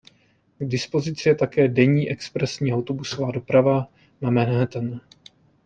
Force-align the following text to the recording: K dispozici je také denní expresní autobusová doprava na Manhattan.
K 0.59 0.67
dispozici 0.67 1.29
je 1.29 1.35
také 1.35 1.67
denní 1.67 2.09
expresní 2.09 2.73
autobusová 2.73 3.31
doprava 3.31 3.87
na 4.21 4.29
Manhattan. 4.29 5.01